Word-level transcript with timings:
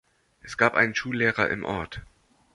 Es 0.41 0.57
gab 0.57 0.73
einen 0.73 0.95
Schullehrer 0.95 1.51
im 1.51 1.63
Ort. 1.63 2.01